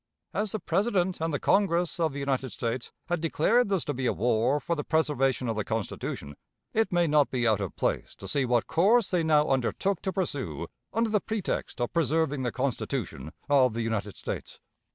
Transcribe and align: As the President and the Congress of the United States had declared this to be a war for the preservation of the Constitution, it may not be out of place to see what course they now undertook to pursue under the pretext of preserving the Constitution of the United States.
As 0.33 0.51
the 0.51 0.59
President 0.59 1.21
and 1.21 1.31
the 1.31 1.39
Congress 1.39 1.99
of 1.99 2.11
the 2.11 2.17
United 2.19 2.49
States 2.49 2.91
had 3.05 3.21
declared 3.21 3.69
this 3.69 3.85
to 3.85 3.93
be 3.93 4.07
a 4.07 4.13
war 4.13 4.59
for 4.59 4.75
the 4.75 4.83
preservation 4.83 5.47
of 5.47 5.55
the 5.55 5.63
Constitution, 5.63 6.35
it 6.73 6.91
may 6.91 7.05
not 7.05 7.29
be 7.29 7.47
out 7.47 7.59
of 7.61 7.75
place 7.75 8.15
to 8.15 8.27
see 8.27 8.43
what 8.43 8.65
course 8.65 9.11
they 9.11 9.21
now 9.21 9.47
undertook 9.49 10.01
to 10.01 10.11
pursue 10.11 10.65
under 10.91 11.11
the 11.11 11.21
pretext 11.21 11.79
of 11.79 11.93
preserving 11.93 12.41
the 12.41 12.51
Constitution 12.51 13.31
of 13.47 13.75
the 13.75 13.83
United 13.83 14.17
States. 14.17 14.59